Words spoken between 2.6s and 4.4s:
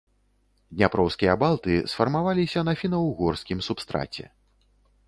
на фіна-ўгорскім субстраце.